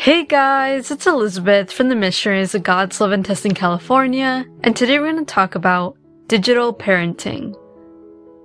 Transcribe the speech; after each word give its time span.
Hey 0.00 0.24
guys, 0.24 0.90
it's 0.90 1.06
Elizabeth 1.06 1.70
from 1.70 1.90
the 1.90 1.94
Missionaries 1.94 2.54
of 2.54 2.62
God's 2.62 3.02
Love 3.02 3.12
and 3.12 3.22
Tustin 3.22 3.54
California, 3.54 4.46
and 4.62 4.74
today 4.74 4.98
we're 4.98 5.12
going 5.12 5.26
to 5.26 5.30
talk 5.30 5.56
about 5.56 5.94
digital 6.26 6.72
parenting. 6.72 7.54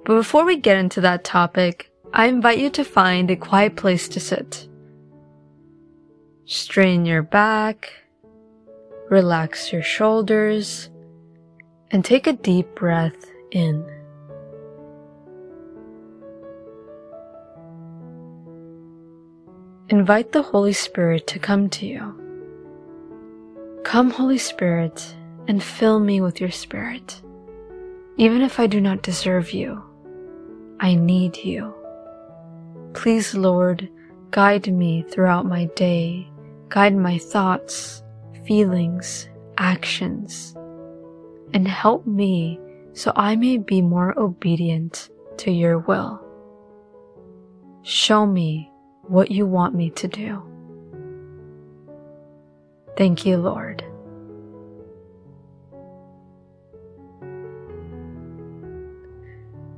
But 0.03 0.15
before 0.15 0.43
we 0.43 0.57
get 0.57 0.75
into 0.75 0.99
that 0.99 1.23
topic, 1.23 1.89
I 2.11 2.25
invite 2.25 2.59
you 2.59 2.69
to 2.71 2.83
find 2.83 3.31
a 3.31 3.37
quiet 3.37 3.77
place 3.77 4.09
to 4.09 4.19
sit. 4.19 4.67
Strain 6.43 7.05
your 7.05 7.23
back, 7.23 7.89
relax 9.09 9.71
your 9.71 9.81
shoulders, 9.81 10.89
and 11.89 12.03
take 12.03 12.27
a 12.27 12.33
deep 12.33 12.75
breath 12.75 13.31
in. 13.51 13.94
Invite 19.89 20.31
the 20.31 20.41
Holy 20.41 20.73
Spirit 20.73 21.27
to 21.27 21.37
come 21.37 21.69
to 21.69 21.85
you. 21.85 22.19
Come, 23.83 24.09
Holy 24.09 24.39
Spirit, 24.39 25.15
and 25.47 25.61
fill 25.61 25.99
me 25.99 26.21
with 26.21 26.41
your 26.41 26.49
Spirit. 26.49 27.21
Even 28.17 28.41
if 28.41 28.59
I 28.59 28.65
do 28.65 28.81
not 28.81 29.03
deserve 29.03 29.51
you, 29.51 29.83
I 30.79 30.95
need 30.95 31.37
you. 31.37 31.71
Please, 32.95 33.35
Lord, 33.35 33.87
guide 34.31 34.73
me 34.73 35.03
throughout 35.03 35.45
my 35.45 35.65
day, 35.75 36.27
guide 36.69 36.95
my 36.95 37.19
thoughts, 37.19 38.01
feelings, 38.47 39.29
actions, 39.59 40.55
and 41.53 41.67
help 41.67 42.07
me 42.07 42.59
so 42.93 43.11
I 43.15 43.35
may 43.35 43.59
be 43.59 43.83
more 43.83 44.17
obedient 44.17 45.11
to 45.37 45.51
your 45.51 45.77
will. 45.77 46.19
Show 47.83 48.25
me 48.25 48.71
what 49.07 49.31
you 49.31 49.45
want 49.45 49.75
me 49.75 49.89
to 49.91 50.07
do. 50.07 50.41
Thank 52.97 53.25
you, 53.25 53.37
Lord. 53.37 53.83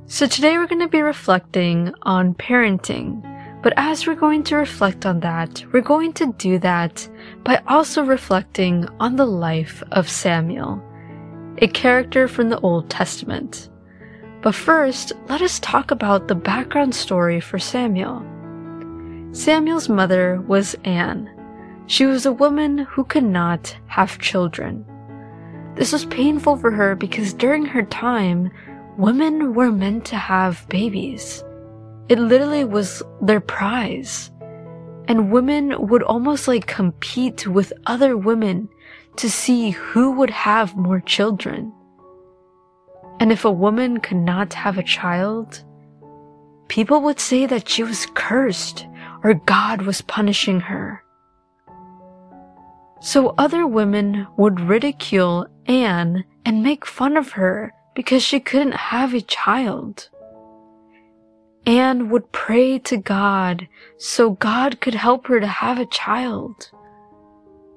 So 0.06 0.26
today 0.26 0.56
we're 0.56 0.66
going 0.66 0.80
to 0.80 0.88
be 0.88 1.02
reflecting 1.02 1.92
on 2.02 2.34
parenting. 2.34 3.22
But 3.60 3.74
as 3.76 4.06
we're 4.06 4.14
going 4.14 4.44
to 4.44 4.56
reflect 4.56 5.04
on 5.04 5.20
that, 5.20 5.64
we're 5.72 5.80
going 5.80 6.12
to 6.14 6.32
do 6.38 6.58
that 6.60 7.08
by 7.42 7.60
also 7.66 8.04
reflecting 8.04 8.86
on 9.00 9.16
the 9.16 9.26
life 9.26 9.82
of 9.90 10.08
Samuel, 10.08 10.80
a 11.58 11.66
character 11.66 12.28
from 12.28 12.50
the 12.50 12.60
Old 12.60 12.88
Testament. 12.88 13.68
But 14.42 14.54
first, 14.54 15.12
let 15.28 15.42
us 15.42 15.58
talk 15.58 15.90
about 15.90 16.28
the 16.28 16.36
background 16.36 16.94
story 16.94 17.40
for 17.40 17.58
Samuel. 17.58 18.24
Samuel's 19.38 19.88
mother 19.88 20.42
was 20.48 20.74
Anne. 20.84 21.30
She 21.86 22.06
was 22.06 22.26
a 22.26 22.32
woman 22.32 22.78
who 22.78 23.04
could 23.04 23.22
not 23.22 23.76
have 23.86 24.18
children. 24.18 24.84
This 25.76 25.92
was 25.92 26.06
painful 26.06 26.56
for 26.56 26.72
her 26.72 26.96
because 26.96 27.34
during 27.34 27.64
her 27.64 27.84
time, 27.84 28.50
women 28.96 29.54
were 29.54 29.70
meant 29.70 30.04
to 30.06 30.16
have 30.16 30.68
babies. 30.68 31.44
It 32.08 32.18
literally 32.18 32.64
was 32.64 33.00
their 33.22 33.38
prize. 33.38 34.32
And 35.06 35.30
women 35.30 35.86
would 35.86 36.02
almost 36.02 36.48
like 36.48 36.66
compete 36.66 37.46
with 37.46 37.72
other 37.86 38.16
women 38.16 38.68
to 39.18 39.30
see 39.30 39.70
who 39.70 40.10
would 40.16 40.30
have 40.30 40.76
more 40.76 40.98
children. 40.98 41.72
And 43.20 43.30
if 43.30 43.44
a 43.44 43.52
woman 43.52 44.00
could 44.00 44.16
not 44.16 44.52
have 44.54 44.78
a 44.78 44.82
child, 44.82 45.62
people 46.66 47.00
would 47.02 47.20
say 47.20 47.46
that 47.46 47.68
she 47.68 47.84
was 47.84 48.04
cursed 48.14 48.88
or 49.22 49.34
God 49.34 49.82
was 49.82 50.00
punishing 50.02 50.60
her. 50.60 51.02
So 53.00 53.34
other 53.38 53.66
women 53.66 54.26
would 54.36 54.60
ridicule 54.60 55.46
Anne 55.66 56.24
and 56.44 56.62
make 56.62 56.86
fun 56.86 57.16
of 57.16 57.32
her 57.32 57.72
because 57.94 58.22
she 58.22 58.40
couldn't 58.40 58.74
have 58.74 59.14
a 59.14 59.20
child. 59.20 60.08
Anne 61.66 62.08
would 62.08 62.32
pray 62.32 62.78
to 62.78 62.96
God 62.96 63.68
so 63.98 64.30
God 64.30 64.80
could 64.80 64.94
help 64.94 65.26
her 65.26 65.38
to 65.38 65.46
have 65.46 65.78
a 65.78 65.86
child. 65.86 66.70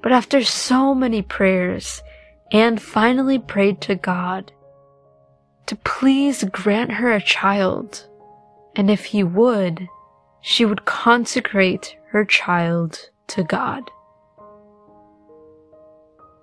But 0.02 0.12
after 0.12 0.44
so 0.44 0.96
many 0.96 1.22
prayers, 1.22 2.02
Anne 2.52 2.78
finally 2.78 3.38
prayed 3.38 3.82
to 3.82 3.96
God 3.96 4.52
to 5.68 5.76
please 5.76 6.44
grant 6.46 6.92
her 6.92 7.12
a 7.12 7.22
child, 7.22 8.08
and 8.76 8.90
if 8.90 9.06
he 9.06 9.24
would, 9.24 9.88
she 10.42 10.66
would 10.66 10.86
consecrate 10.86 11.96
her 12.10 12.26
child 12.26 13.10
to 13.28 13.44
God. 13.44 13.90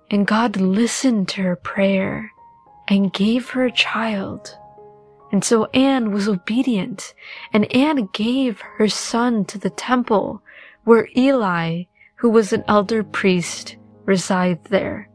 And 0.09 0.25
God 0.25 0.57
listened 0.57 1.27
to 1.29 1.41
her 1.43 1.55
prayer 1.55 2.31
and 2.87 3.13
gave 3.13 3.49
her 3.49 3.65
a 3.65 3.71
child. 3.71 4.57
And 5.31 5.43
so 5.43 5.65
Anne 5.65 6.11
was 6.11 6.27
obedient, 6.27 7.13
and 7.53 7.71
Anne 7.75 8.09
gave 8.13 8.61
her 8.61 8.87
son 8.87 9.45
to 9.45 9.59
the 9.59 9.69
temple 9.69 10.41
where 10.85 11.07
Eli, 11.15 11.83
who 12.15 12.31
was 12.31 12.51
an 12.51 12.63
elder 12.67 13.03
priest, 13.03 13.77
resided 14.05 14.63
there. 14.65 15.07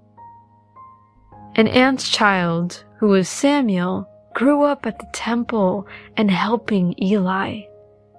And 1.56 1.68
Anne's 1.68 2.08
child, 2.08 2.84
who 2.98 3.08
was 3.08 3.28
Samuel, 3.28 4.08
grew 4.34 4.62
up 4.62 4.86
at 4.86 5.00
the 5.00 5.08
temple 5.12 5.88
and 6.16 6.30
helping 6.30 6.94
Eli 7.02 7.62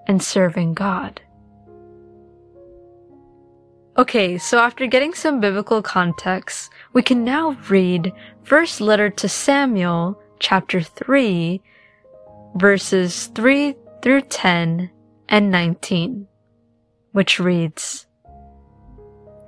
and 0.08 0.22
serving 0.22 0.74
God. 0.74 1.22
Okay, 3.98 4.38
so 4.38 4.60
after 4.60 4.88
getting 4.88 5.14
some 5.14 5.40
biblical 5.40 5.82
context, 5.82 6.70
we 6.92 7.02
can 7.02 7.24
now 7.24 7.58
read 7.70 8.12
First 8.44 8.82
Letter 8.82 9.10
to 9.10 9.30
Samuel, 9.30 10.20
chapter 10.40 10.82
3, 10.82 11.62
verses 12.56 13.28
3 13.28 13.74
through 14.02 14.22
10 14.22 14.92
and 15.30 15.50
19, 15.50 16.28
which 17.14 17.40
reads, 17.40 18.06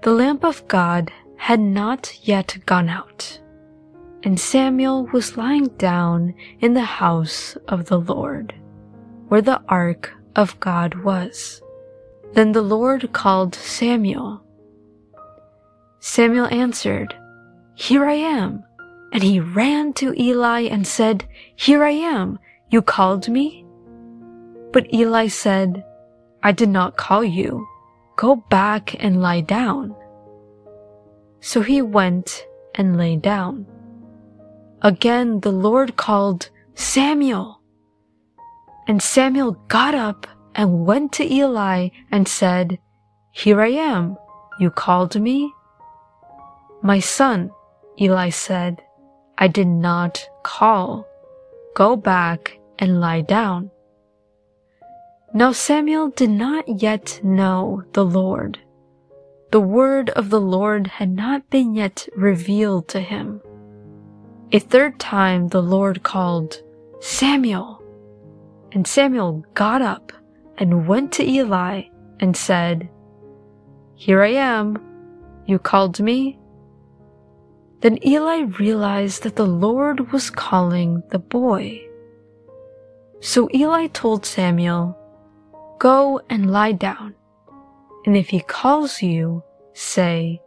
The 0.03 0.13
lamp 0.13 0.45
of 0.45 0.65
God 0.69 1.11
had 1.35 1.59
not 1.59 2.17
yet 2.25 2.57
gone 2.65 2.87
out, 2.87 3.39
and 4.23 4.39
Samuel 4.39 5.07
was 5.07 5.35
lying 5.35 5.67
down 5.77 6.33
in 6.61 6.73
the 6.73 6.81
house 7.03 7.57
of 7.67 7.85
the 7.85 7.99
Lord, 7.99 8.55
where 9.27 9.41
the 9.41 9.61
ark 9.67 10.16
of 10.37 10.57
God 10.59 11.03
was. 11.03 11.61
Then 12.33 12.53
the 12.53 12.61
Lord 12.61 13.11
called 13.11 13.55
Samuel. 13.55 14.41
Samuel 15.99 16.47
answered, 16.51 17.13
Here 17.75 18.05
I 18.05 18.13
am. 18.13 18.63
And 19.11 19.23
he 19.23 19.39
ran 19.39 19.93
to 19.93 20.13
Eli 20.17 20.61
and 20.61 20.85
said, 20.85 21.25
Here 21.55 21.83
I 21.83 21.91
am. 21.91 22.39
You 22.69 22.81
called 22.81 23.27
me? 23.27 23.65
But 24.71 24.93
Eli 24.93 25.27
said, 25.27 25.83
I 26.43 26.51
did 26.51 26.69
not 26.69 26.97
call 26.97 27.23
you. 27.23 27.67
Go 28.15 28.35
back 28.35 28.95
and 29.03 29.21
lie 29.21 29.41
down. 29.41 29.95
So 31.39 31.61
he 31.61 31.81
went 31.81 32.45
and 32.75 32.97
lay 32.97 33.15
down. 33.15 33.65
Again 34.81 35.39
the 35.39 35.51
Lord 35.51 35.97
called, 35.97 36.49
Samuel. 36.75 37.56
And 38.87 39.01
Samuel 39.01 39.51
got 39.67 39.93
up 39.93 40.25
and 40.55 40.85
went 40.85 41.11
to 41.13 41.31
Eli 41.31 41.89
and 42.09 42.27
said, 42.27 42.79
Here 43.31 43.61
I 43.61 43.69
am. 43.69 44.17
You 44.59 44.71
called 44.71 45.19
me? 45.19 45.53
My 46.81 46.99
son, 46.99 47.51
Eli 47.99 48.29
said, 48.29 48.81
I 49.37 49.47
did 49.47 49.67
not 49.67 50.27
call. 50.43 51.05
Go 51.75 51.95
back 51.95 52.59
and 52.79 53.01
lie 53.01 53.21
down. 53.21 53.71
Now 55.33 55.51
Samuel 55.51 56.09
did 56.09 56.29
not 56.29 56.81
yet 56.81 57.19
know 57.23 57.83
the 57.93 58.05
Lord. 58.05 58.59
The 59.51 59.59
word 59.59 60.09
of 60.11 60.29
the 60.29 60.41
Lord 60.41 60.87
had 60.87 61.09
not 61.09 61.49
been 61.49 61.75
yet 61.75 62.07
revealed 62.15 62.87
to 62.89 62.99
him. 62.99 63.41
A 64.51 64.59
third 64.59 64.99
time 64.99 65.49
the 65.49 65.61
Lord 65.61 66.03
called, 66.03 66.61
Samuel. 66.99 67.83
And 68.71 68.85
Samuel 68.85 69.45
got 69.53 69.81
up 69.81 70.11
and 70.57 70.87
went 70.87 71.11
to 71.13 71.23
Eli 71.23 71.83
and 72.19 72.35
said, 72.35 72.89
Here 73.95 74.21
I 74.21 74.29
am. 74.29 74.77
You 75.45 75.59
called 75.59 75.99
me? 75.99 76.39
Then 77.81 78.05
Eli 78.05 78.41
realized 78.59 79.23
that 79.23 79.35
the 79.35 79.45
Lord 79.45 80.11
was 80.11 80.29
calling 80.29 81.03
the 81.11 81.19
boy. 81.19 81.81
So 83.19 83.49
Eli 83.53 83.87
told 83.87 84.25
Samuel, 84.25 84.97
Go 85.79 86.21
and 86.29 86.51
lie 86.51 86.71
down, 86.71 87.13
and 88.05 88.17
if 88.17 88.29
he 88.29 88.39
calls 88.39 89.01
you, 89.01 89.43
say, 89.73 90.41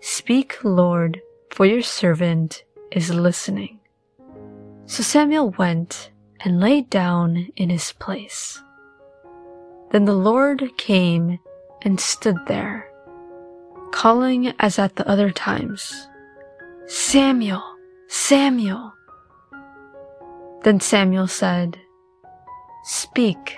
Speak, 0.00 0.64
Lord, 0.64 1.20
for 1.50 1.64
your 1.64 1.82
servant 1.82 2.64
is 2.90 3.10
listening. 3.10 3.78
So 4.86 5.02
Samuel 5.02 5.50
went 5.50 6.10
and 6.40 6.60
lay 6.60 6.82
down 6.82 7.48
in 7.56 7.70
his 7.70 7.92
place. 7.92 8.62
Then 9.90 10.04
the 10.04 10.14
Lord 10.14 10.62
came 10.76 11.38
and 11.82 11.98
stood 11.98 12.36
there, 12.46 12.90
calling 13.92 14.52
as 14.58 14.78
at 14.78 14.96
the 14.96 15.08
other 15.08 15.30
times, 15.30 16.08
Samuel, 16.86 17.62
Samuel. 18.08 18.92
Then 20.62 20.80
Samuel 20.80 21.26
said, 21.26 21.78
Speak, 22.84 23.56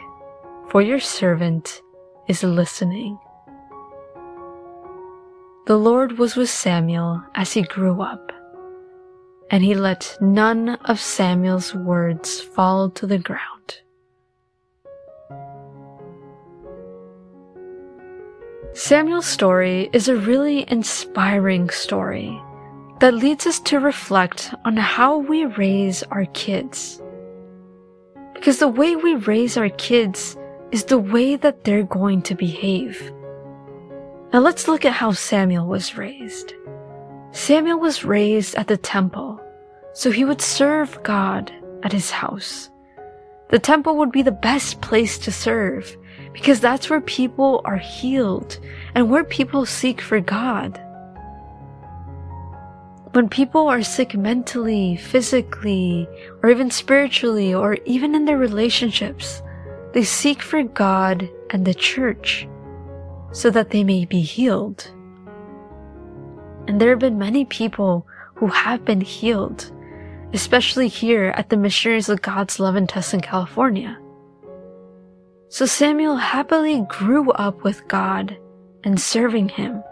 for 0.69 0.82
your 0.82 1.00
servant 1.00 1.82
is 2.29 2.43
listening. 2.43 3.19
The 5.67 5.77
Lord 5.77 6.19
was 6.19 6.37
with 6.37 6.50
Samuel 6.50 7.23
as 7.35 7.53
he 7.53 7.62
grew 7.62 8.03
up, 8.03 8.32
and 9.50 9.64
he 9.64 9.75
let 9.75 10.17
none 10.20 10.70
of 10.85 11.00
Samuel's 11.00 11.75
words 11.75 12.41
fall 12.41 12.91
to 12.91 13.06
the 13.06 13.19
ground. 13.19 13.81
Samuel's 18.73 19.26
story 19.26 19.91
is 19.93 20.08
a 20.08 20.17
really 20.17 20.64
inspiring 20.70 21.69
story 21.70 22.41
that 23.00 23.14
leads 23.14 23.47
us 23.47 23.58
to 23.61 23.81
reflect 23.81 24.55
on 24.64 24.76
how 24.76 25.19
we 25.19 25.44
raise 25.44 26.03
our 26.05 26.26
kids. 26.26 27.03
Because 28.35 28.58
the 28.58 28.69
way 28.69 28.94
we 28.94 29.17
raise 29.17 29.56
our 29.56 29.70
kids 29.70 30.37
is 30.70 30.85
the 30.85 30.99
way 30.99 31.35
that 31.35 31.64
they're 31.64 31.82
going 31.82 32.23
to 32.23 32.35
behave. 32.35 33.12
Now 34.32 34.38
let's 34.38 34.69
look 34.69 34.85
at 34.85 34.93
how 34.93 35.12
Samuel 35.12 35.67
was 35.67 35.96
raised. 35.96 36.55
Samuel 37.32 37.81
was 37.81 38.05
raised 38.05 38.55
at 38.55 38.69
the 38.69 38.76
temple, 38.76 39.39
so 39.92 40.10
he 40.10 40.25
would 40.25 40.40
serve 40.40 41.02
God 41.02 41.52
at 41.82 41.92
his 41.92 42.10
house. 42.10 42.70
The 43.50 43.58
temple 43.58 43.96
would 43.96 44.12
be 44.12 44.22
the 44.22 44.31
best 44.31 44.81
place 44.81 45.19
to 45.19 45.32
serve 45.32 45.96
because 46.32 46.60
that's 46.60 46.88
where 46.88 47.00
people 47.00 47.60
are 47.64 47.78
healed 47.78 48.58
and 48.94 49.10
where 49.10 49.25
people 49.25 49.66
seek 49.66 50.00
for 50.00 50.20
God. 50.20 50.81
When 53.12 53.28
people 53.28 53.66
are 53.66 53.82
sick 53.82 54.14
mentally, 54.14 54.96
physically, 54.96 56.08
or 56.43 56.50
even 56.50 56.70
spiritually, 56.70 57.52
or 57.52 57.75
even 57.84 58.14
in 58.14 58.25
their 58.25 58.38
relationships, 58.38 59.43
they 59.93 60.04
seek 60.04 60.40
for 60.40 60.62
God 60.62 61.28
and 61.50 61.66
the 61.66 61.75
church 61.75 62.46
so 63.32 63.50
that 63.50 63.70
they 63.70 63.82
may 63.82 64.04
be 64.04 64.20
healed. 64.20 64.93
And 66.69 66.81
there 66.81 66.90
have 66.90 67.00
been 67.00 67.19
many 67.19 67.44
people 67.44 68.06
who 68.36 68.46
have 68.46 68.84
been 68.84 69.00
healed, 69.00 69.72
especially 70.32 70.88
here 70.88 71.32
at 71.37 71.49
the 71.49 71.56
Missionaries 71.56 72.09
of 72.09 72.23
God's 72.23 72.61
Love 72.61 72.77
in 72.77 72.87
Tustin, 72.87 73.23
California. 73.23 73.99
So 75.49 75.67
Samuel 75.67 76.17
happily 76.17 76.82
grew 76.88 77.31
up 77.32 77.65
with 77.65 77.87
God 77.88 78.37
and 78.85 79.00
serving 79.00 79.49
Him. 79.49 79.82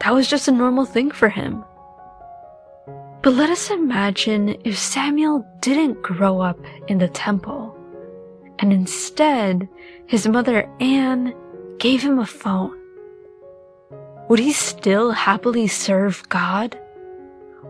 That 0.00 0.12
was 0.12 0.28
just 0.28 0.48
a 0.48 0.52
normal 0.52 0.84
thing 0.84 1.10
for 1.10 1.30
him. 1.30 1.64
But 3.22 3.32
let 3.32 3.48
us 3.48 3.70
imagine 3.70 4.56
if 4.64 4.78
Samuel 4.78 5.46
didn't 5.60 6.02
grow 6.02 6.40
up 6.40 6.58
in 6.88 6.98
the 6.98 7.08
temple, 7.08 7.74
and 8.58 8.70
instead 8.70 9.66
his 10.06 10.28
mother 10.28 10.68
Anne 10.78 11.34
gave 11.78 12.02
him 12.02 12.18
a 12.18 12.26
phone, 12.26 12.78
would 14.28 14.38
he 14.38 14.52
still 14.52 15.12
happily 15.12 15.66
serve 15.68 16.28
God? 16.28 16.78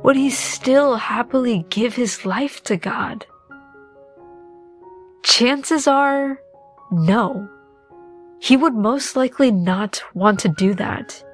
Would 0.04 0.16
he 0.16 0.28
still 0.28 0.96
happily 0.96 1.64
give 1.70 1.94
his 1.94 2.26
life 2.26 2.62
to 2.64 2.76
God? 2.76 3.24
Chances 5.22 5.88
are 5.88 6.38
no. 6.92 7.48
He 8.38 8.54
would 8.54 8.74
most 8.74 9.16
likely 9.16 9.50
not 9.50 10.02
want 10.12 10.40
to 10.40 10.50
do 10.50 10.74
that. 10.74 11.24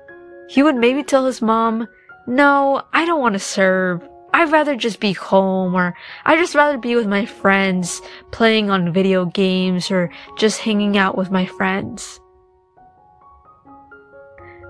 He 0.48 0.62
would 0.62 0.76
maybe 0.76 1.02
tell 1.02 1.26
his 1.26 1.42
mom, 1.42 1.88
no, 2.28 2.82
I 2.92 3.04
don't 3.04 3.20
want 3.20 3.32
to 3.32 3.40
serve. 3.40 4.08
I'd 4.32 4.52
rather 4.52 4.76
just 4.76 5.00
be 5.00 5.14
home 5.14 5.74
or 5.74 5.96
I'd 6.24 6.38
just 6.38 6.54
rather 6.54 6.78
be 6.78 6.94
with 6.94 7.08
my 7.08 7.26
friends 7.26 8.00
playing 8.30 8.70
on 8.70 8.92
video 8.92 9.24
games 9.24 9.90
or 9.90 10.12
just 10.38 10.60
hanging 10.60 10.96
out 10.96 11.18
with 11.18 11.32
my 11.32 11.44
friends. 11.44 12.19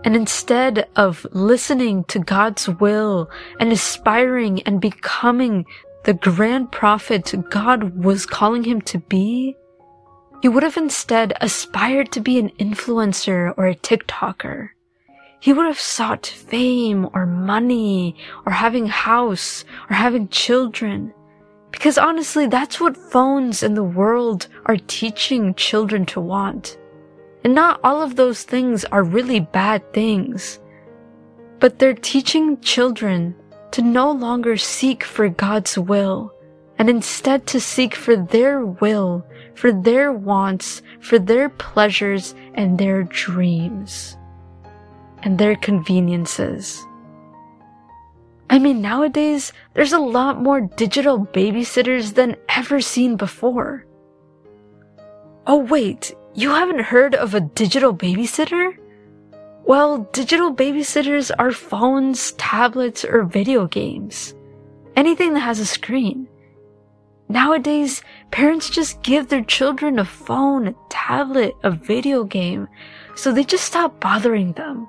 And 0.04 0.16
instead 0.16 0.88
of 0.96 1.26
listening 1.32 2.04
to 2.04 2.18
God's 2.18 2.68
will 2.68 3.30
and 3.58 3.70
aspiring 3.70 4.62
and 4.62 4.80
becoming 4.80 5.66
the 6.04 6.14
grand 6.14 6.72
prophet 6.72 7.34
God 7.50 8.02
was 8.02 8.24
calling 8.24 8.64
him 8.64 8.80
to 8.82 8.98
be, 8.98 9.56
he 10.40 10.48
would 10.48 10.62
have 10.62 10.78
instead 10.78 11.34
aspired 11.40 12.10
to 12.12 12.20
be 12.20 12.38
an 12.38 12.50
influencer 12.58 13.52
or 13.58 13.66
a 13.66 13.74
TikToker. 13.74 14.70
He 15.38 15.52
would 15.52 15.66
have 15.66 15.80
sought 15.80 16.26
fame 16.26 17.08
or 17.12 17.26
money 17.26 18.16
or 18.46 18.52
having 18.52 18.86
house 18.86 19.64
or 19.88 19.96
having 19.96 20.28
children. 20.28 21.12
Because 21.70 21.98
honestly, 21.98 22.46
that's 22.46 22.80
what 22.80 22.96
phones 22.96 23.62
and 23.62 23.76
the 23.76 23.84
world 23.84 24.48
are 24.66 24.76
teaching 24.76 25.54
children 25.54 26.04
to 26.06 26.20
want. 26.20 26.78
And 27.44 27.54
not 27.54 27.80
all 27.82 28.02
of 28.02 28.16
those 28.16 28.42
things 28.42 28.84
are 28.86 29.02
really 29.02 29.40
bad 29.40 29.92
things. 29.92 30.60
But 31.58 31.78
they're 31.78 31.94
teaching 31.94 32.60
children 32.60 33.34
to 33.72 33.82
no 33.82 34.10
longer 34.10 34.56
seek 34.56 35.04
for 35.04 35.28
God's 35.28 35.78
will 35.78 36.32
and 36.78 36.88
instead 36.88 37.46
to 37.48 37.60
seek 37.60 37.94
for 37.94 38.16
their 38.16 38.64
will, 38.64 39.26
for 39.54 39.72
their 39.72 40.12
wants, 40.12 40.82
for 41.00 41.18
their 41.18 41.48
pleasures 41.48 42.34
and 42.54 42.78
their 42.78 43.02
dreams 43.04 44.16
and 45.22 45.38
their 45.38 45.56
conveniences. 45.56 46.82
I 48.48 48.58
mean, 48.58 48.80
nowadays, 48.80 49.52
there's 49.74 49.92
a 49.92 50.00
lot 50.00 50.42
more 50.42 50.62
digital 50.62 51.24
babysitters 51.26 52.14
than 52.14 52.36
ever 52.48 52.80
seen 52.80 53.16
before. 53.16 53.86
Oh 55.46 55.58
wait, 55.58 56.14
you 56.34 56.50
haven't 56.50 56.80
heard 56.80 57.14
of 57.14 57.34
a 57.34 57.40
digital 57.40 57.94
babysitter? 57.94 58.76
Well, 59.64 60.08
digital 60.12 60.54
babysitters 60.54 61.30
are 61.38 61.52
phones, 61.52 62.32
tablets, 62.32 63.04
or 63.04 63.24
video 63.24 63.66
games. 63.66 64.34
Anything 64.96 65.34
that 65.34 65.40
has 65.40 65.60
a 65.60 65.66
screen. 65.66 66.28
Nowadays, 67.28 68.02
parents 68.32 68.70
just 68.70 69.02
give 69.02 69.28
their 69.28 69.44
children 69.44 69.98
a 69.98 70.04
phone, 70.04 70.68
a 70.68 70.74
tablet, 70.88 71.54
a 71.62 71.70
video 71.70 72.24
game, 72.24 72.68
so 73.14 73.32
they 73.32 73.44
just 73.44 73.64
stop 73.64 74.00
bothering 74.00 74.52
them. 74.54 74.88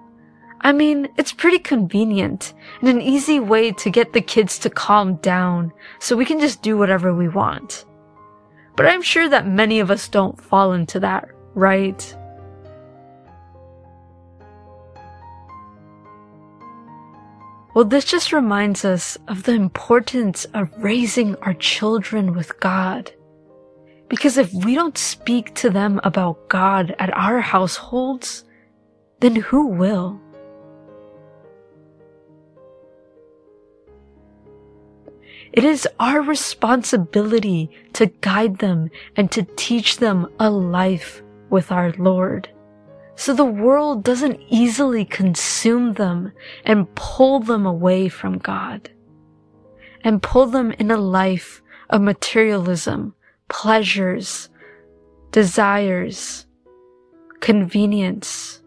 I 0.62 0.72
mean, 0.72 1.10
it's 1.18 1.34
pretty 1.34 1.60
convenient 1.60 2.54
and 2.82 2.90
an 2.90 3.02
easy 3.02 3.40
way 3.40 3.72
to 3.74 3.90
get 3.90 4.14
the 4.14 4.22
kids 4.22 4.60
to 4.60 4.70
calm 4.70 5.16
down 5.18 5.72
so 6.00 6.16
we 6.16 6.26
can 6.26 6.40
just 6.40 6.62
do 6.62 6.78
whatever 6.78 7.14
we 7.14 7.28
want. 7.28 7.86
But 8.82 8.90
I'm 8.90 9.04
sure 9.04 9.30
that 9.30 9.46
many 9.46 9.80
of 9.80 9.92
us 9.92 10.08
don't 10.08 10.42
fall 10.42 10.74
into 10.74 11.00
that, 11.02 11.30
right? 11.54 12.18
Well, 17.76 17.86
this 17.86 18.06
just 18.06 18.34
reminds 18.34 18.84
us 18.84 19.20
of 19.28 19.44
the 19.44 19.52
importance 19.52 20.46
of 20.56 20.74
raising 20.78 21.36
our 21.44 21.54
children 21.54 22.34
with 22.34 22.60
God. 22.60 23.12
Because 24.10 24.40
if 24.40 24.52
we 24.52 24.74
don't 24.74 24.98
speak 24.98 25.54
to 25.58 25.70
them 25.70 26.02
about 26.04 26.50
God 26.50 26.96
at 26.98 27.16
our 27.16 27.40
households, 27.40 28.46
then 29.20 29.36
who 29.36 29.68
will? 29.68 30.20
It 35.54 35.64
is 35.64 35.88
our 36.00 36.22
responsibility 36.22 37.70
to 37.94 38.08
guide 38.22 38.60
them 38.60 38.90
and 39.16 39.32
to 39.32 39.48
teach 39.56 39.98
them 39.98 40.28
a 40.40 40.50
life 40.50 41.22
with 41.50 41.72
our 41.72 41.92
Lord. 41.94 42.50
So 43.16 43.34
the 43.34 43.46
world 43.46 44.04
doesn't 44.04 44.40
easily 44.50 45.06
consume 45.06 45.94
them 45.94 46.32
and 46.66 46.94
pull 46.96 47.40
them 47.40 47.66
away 47.66 48.10
from 48.10 48.38
God 48.38 48.90
and 50.04 50.24
pull 50.24 50.48
them 50.48 50.72
in 50.72 50.90
a 50.90 50.98
life 50.98 51.62
of 51.90 52.02
materialism, 52.02 53.14
pleasures, 53.50 54.50
desires, 55.32 56.46
convenience, 57.42 58.62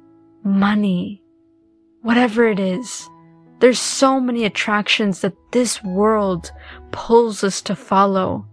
money, 0.45 1.23
whatever 2.03 2.47
it 2.47 2.61
is. 2.61 3.09
There's 3.65 3.81
so 3.81 4.21
many 4.21 4.45
attractions 4.45 5.23
that 5.23 5.53
this 5.53 5.83
world 5.83 6.53
pulls 6.93 7.43
us 7.43 7.63
to 7.63 7.75
follow. 7.75 8.45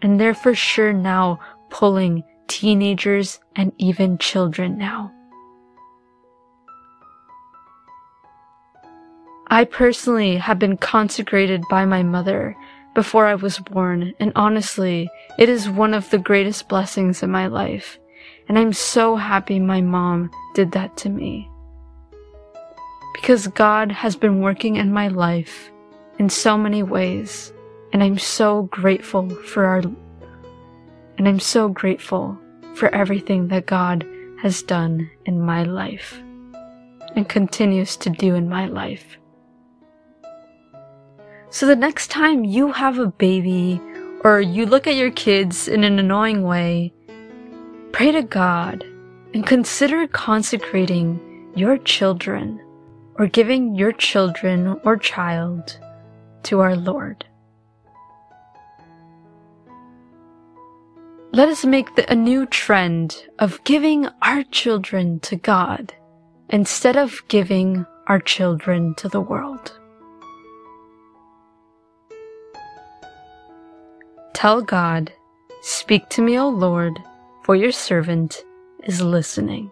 And 0.00 0.18
they're 0.18 0.32
for 0.32 0.54
sure 0.54 0.94
now 0.94 1.38
pulling 1.68 2.24
teenagers 2.46 3.40
and 3.56 3.74
even 3.76 4.16
children 4.16 4.78
now. 4.78 5.12
I 9.48 9.64
personally 9.64 10.38
have 10.38 10.58
been 10.58 10.78
consecrated 10.78 11.62
by 11.68 11.84
my 11.84 12.02
mother 12.02 12.56
before 12.94 13.26
I 13.26 13.34
was 13.34 13.58
born, 13.58 14.14
and 14.18 14.32
honestly, 14.34 15.10
it 15.38 15.50
is 15.50 15.68
one 15.68 15.92
of 15.92 16.08
the 16.08 16.16
greatest 16.16 16.70
blessings 16.70 17.22
in 17.22 17.30
my 17.30 17.48
life. 17.48 17.98
And 18.48 18.58
I'm 18.58 18.72
so 18.72 19.16
happy 19.16 19.60
my 19.60 19.82
mom 19.82 20.30
did 20.54 20.72
that 20.72 20.96
to 20.96 21.10
me 21.10 21.50
because 23.20 23.48
God 23.48 23.90
has 23.90 24.14
been 24.14 24.40
working 24.40 24.76
in 24.76 24.92
my 24.92 25.08
life 25.08 25.72
in 26.20 26.30
so 26.30 26.56
many 26.56 26.84
ways, 26.84 27.52
and 27.92 28.00
I'm 28.00 28.16
so 28.16 28.62
grateful 28.70 29.28
for 29.28 29.64
our 29.64 29.82
and 31.18 31.26
I'm 31.26 31.40
so 31.40 31.68
grateful 31.68 32.38
for 32.74 32.94
everything 32.94 33.48
that 33.48 33.66
God 33.66 34.06
has 34.40 34.62
done 34.62 35.10
in 35.26 35.40
my 35.40 35.64
life 35.64 36.22
and 37.16 37.28
continues 37.28 37.96
to 37.96 38.10
do 38.10 38.36
in 38.36 38.48
my 38.48 38.66
life. 38.66 39.18
So 41.50 41.66
the 41.66 41.74
next 41.74 42.12
time 42.12 42.44
you 42.44 42.70
have 42.70 43.00
a 43.00 43.08
baby 43.08 43.80
or 44.22 44.40
you 44.40 44.64
look 44.64 44.86
at 44.86 44.94
your 44.94 45.10
kids 45.10 45.66
in 45.66 45.82
an 45.82 45.98
annoying 45.98 46.44
way, 46.44 46.92
pray 47.90 48.12
to 48.12 48.22
God 48.22 48.84
and 49.34 49.44
consider 49.44 50.06
consecrating 50.06 51.50
your 51.56 51.78
children 51.78 52.60
or 53.18 53.26
giving 53.26 53.74
your 53.74 53.92
children 53.92 54.80
or 54.84 54.96
child 54.96 55.78
to 56.44 56.60
our 56.60 56.76
Lord. 56.76 57.24
Let 61.32 61.48
us 61.48 61.64
make 61.64 61.94
the, 61.94 62.10
a 62.10 62.14
new 62.14 62.46
trend 62.46 63.24
of 63.38 63.62
giving 63.64 64.08
our 64.22 64.44
children 64.44 65.20
to 65.20 65.36
God 65.36 65.92
instead 66.48 66.96
of 66.96 67.22
giving 67.28 67.84
our 68.06 68.20
children 68.20 68.94
to 68.94 69.08
the 69.08 69.20
world. 69.20 69.78
Tell 74.32 74.62
God, 74.62 75.12
Speak 75.60 76.08
to 76.10 76.22
me, 76.22 76.38
O 76.38 76.48
Lord, 76.48 76.98
for 77.42 77.56
your 77.56 77.72
servant 77.72 78.44
is 78.84 79.02
listening. 79.02 79.70